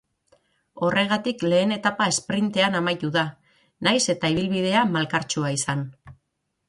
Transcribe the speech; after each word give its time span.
Horregatik 0.85 1.43
lehen 1.51 1.75
etapa 1.75 2.07
esprintean 2.13 2.79
amaitu 2.79 3.11
da, 3.17 3.25
nahiz 3.89 4.03
eta 4.17 4.33
ibilbidea 4.37 4.87
malkartsua 4.95 5.53
izan. 5.59 5.85